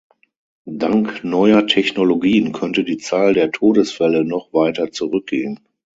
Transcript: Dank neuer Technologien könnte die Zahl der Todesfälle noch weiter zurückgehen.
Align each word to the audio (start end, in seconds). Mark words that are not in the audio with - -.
Dank 0.65 1.23
neuer 1.23 1.67
Technologien 1.67 2.53
könnte 2.53 2.83
die 2.83 2.97
Zahl 2.97 3.35
der 3.35 3.51
Todesfälle 3.51 4.25
noch 4.25 4.51
weiter 4.51 4.89
zurückgehen. 4.91 5.59